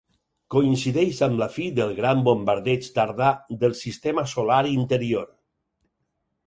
[0.53, 3.29] Coincideix amb la fi del gran bombardeig tardà
[3.65, 5.31] del sistema solar interior.